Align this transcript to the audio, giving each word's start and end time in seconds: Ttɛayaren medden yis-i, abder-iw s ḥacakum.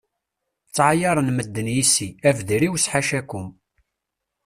Ttɛayaren 0.67 1.29
medden 1.33 1.67
yis-i, 1.75 2.09
abder-iw 2.29 2.73
s 2.83 2.85
ḥacakum. 2.91 3.47